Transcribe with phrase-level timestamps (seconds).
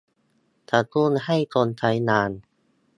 [0.71, 2.29] กระตุ้นให้คนใช้งาน